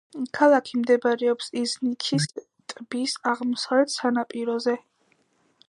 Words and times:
ქალაქი 0.35 0.77
მდებარეობს 0.83 1.51
იზნიქის 1.61 2.25
ტბის 2.73 3.13
აღმოსავლეთ 3.33 3.95
სანაპიროზე. 3.99 4.75